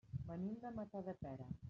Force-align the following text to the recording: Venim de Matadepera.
Venim 0.29 0.55
de 0.63 0.71
Matadepera. 0.79 1.51